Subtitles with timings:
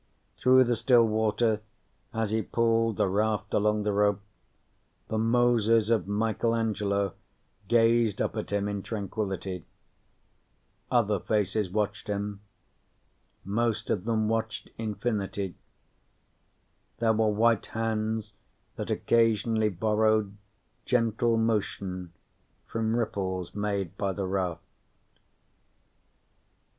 [0.35, 1.61] Through the still water,
[2.11, 4.19] as he pulled the raft along the rope,
[5.09, 7.13] the Moses of Michelangelo
[7.67, 9.63] gazed up at him in tranquility.
[10.89, 12.41] Other faces watched him.
[13.45, 15.53] Most of them watched infinity.
[16.97, 18.33] There were white hands
[18.77, 20.35] that occasionally borrowed
[20.83, 22.11] gentle motion
[22.65, 24.63] from ripples made by the raft.